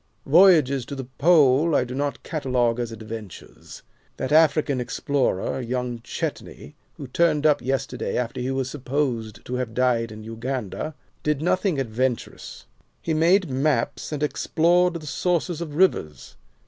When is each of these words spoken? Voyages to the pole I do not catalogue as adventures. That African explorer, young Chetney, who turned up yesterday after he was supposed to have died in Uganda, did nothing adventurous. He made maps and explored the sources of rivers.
Voyages 0.25 0.83
to 0.87 0.95
the 0.95 1.03
pole 1.03 1.75
I 1.75 1.83
do 1.83 1.93
not 1.93 2.23
catalogue 2.23 2.79
as 2.79 2.91
adventures. 2.91 3.83
That 4.17 4.31
African 4.31 4.81
explorer, 4.81 5.61
young 5.61 6.01
Chetney, 6.03 6.73
who 6.95 7.05
turned 7.05 7.45
up 7.45 7.61
yesterday 7.61 8.17
after 8.17 8.41
he 8.41 8.49
was 8.49 8.67
supposed 8.67 9.45
to 9.45 9.55
have 9.57 9.75
died 9.75 10.11
in 10.11 10.23
Uganda, 10.23 10.95
did 11.21 11.39
nothing 11.43 11.79
adventurous. 11.79 12.65
He 12.99 13.13
made 13.13 13.51
maps 13.51 14.11
and 14.11 14.23
explored 14.23 14.95
the 14.95 15.05
sources 15.05 15.61
of 15.61 15.75
rivers. 15.75 16.35